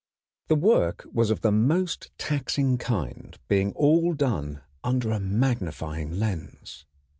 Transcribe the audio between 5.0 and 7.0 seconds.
a magnifying lens.